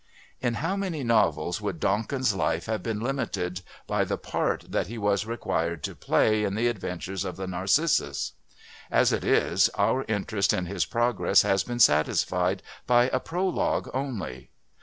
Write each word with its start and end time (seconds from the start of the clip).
In 0.41 0.55
how 0.55 0.75
many 0.75 1.03
novels 1.03 1.61
would 1.61 1.79
Donkin's 1.79 2.33
life 2.33 2.65
have 2.65 2.81
been 2.81 3.01
limited 3.01 3.61
by 3.85 4.03
the 4.03 4.17
part 4.17 4.65
that 4.69 4.87
he 4.87 4.97
was 4.97 5.27
required 5.27 5.83
to 5.83 5.93
play 5.93 6.43
in 6.43 6.55
the 6.55 6.69
adventures 6.69 7.23
of 7.23 7.35
the 7.37 7.45
Narcissus? 7.45 8.31
As 8.89 9.13
it 9.13 9.23
is 9.23 9.69
our 9.77 10.03
interest 10.07 10.53
in 10.53 10.65
his 10.65 10.87
progress 10.87 11.43
has 11.43 11.63
been 11.63 11.77
satisfied 11.77 12.63
by 12.87 13.09
a 13.09 13.19
prologue 13.19 13.89
only. 13.93 14.49